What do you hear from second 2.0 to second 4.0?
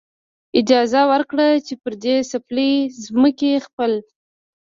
دې سپېڅلې ځمکې خپل.